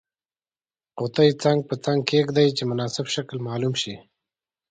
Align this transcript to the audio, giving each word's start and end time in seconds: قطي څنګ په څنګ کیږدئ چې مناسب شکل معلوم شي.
قطي 0.99 1.29
څنګ 1.43 1.59
په 1.69 1.75
څنګ 1.85 1.99
کیږدئ 2.09 2.47
چې 2.57 2.63
مناسب 2.71 3.05
شکل 3.15 3.37
معلوم 3.47 3.73
شي. 3.81 3.95